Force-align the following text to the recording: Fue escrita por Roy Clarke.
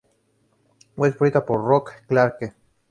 Fue 0.95 1.09
escrita 1.09 1.45
por 1.45 1.63
Roy 1.63 1.81
Clarke. 2.07 2.55